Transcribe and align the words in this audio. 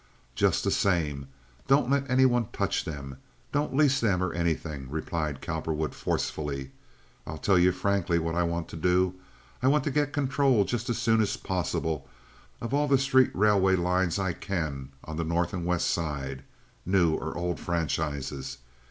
"Just 0.33 0.63
the 0.63 0.71
same, 0.71 1.27
don't 1.67 1.87
let 1.91 2.09
any 2.09 2.25
one 2.25 2.47
touch 2.51 2.85
them—don't 2.85 3.75
lease 3.75 3.99
them 3.99 4.23
or 4.23 4.33
anything," 4.33 4.89
replied 4.89 5.41
Cowperwood, 5.43 5.93
forcefully. 5.93 6.71
"I'll 7.27 7.37
tell 7.37 7.59
you 7.59 7.71
frankly 7.71 8.17
what 8.17 8.33
I 8.33 8.41
want 8.41 8.67
to 8.69 8.75
do. 8.75 9.13
I 9.61 9.67
want 9.67 9.83
to 9.83 9.91
get 9.91 10.11
control, 10.11 10.63
just 10.65 10.89
as 10.89 10.97
soon 10.97 11.21
as 11.21 11.37
possible, 11.37 12.09
of 12.61 12.73
all 12.73 12.87
the 12.87 12.97
street 12.97 13.29
railway 13.35 13.75
lines 13.75 14.17
I 14.17 14.33
can 14.33 14.89
on 15.03 15.17
the 15.17 15.23
North 15.23 15.53
and 15.53 15.67
West 15.67 15.85
Sides—new 15.91 17.13
or 17.13 17.37
old 17.37 17.59
franchises. 17.59 18.57